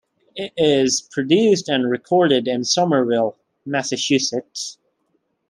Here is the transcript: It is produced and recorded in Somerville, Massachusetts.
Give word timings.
It 0.35 0.51
is 0.57 0.99
produced 1.11 1.69
and 1.69 1.87
recorded 1.87 2.47
in 2.47 2.63
Somerville, 2.63 3.37
Massachusetts. 3.67 4.79